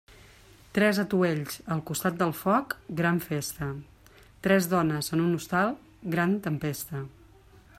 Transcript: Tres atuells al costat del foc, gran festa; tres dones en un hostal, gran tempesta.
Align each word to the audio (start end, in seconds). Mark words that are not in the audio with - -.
Tres 0.75 0.99
atuells 1.01 1.59
al 1.75 1.83
costat 1.89 2.17
del 2.21 2.33
foc, 2.39 2.73
gran 3.01 3.19
festa; 3.25 3.67
tres 4.47 4.71
dones 4.75 5.13
en 5.19 5.23
un 5.27 5.37
hostal, 5.41 5.77
gran 6.17 6.35
tempesta. 6.49 7.05